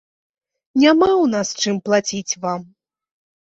Няма 0.83 1.09
ў 1.11 1.25
нас 1.35 1.47
чым 1.67 1.75
плаціць 1.91 2.37
вам. 2.49 2.69